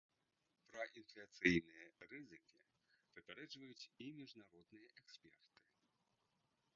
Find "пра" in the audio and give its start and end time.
0.69-0.85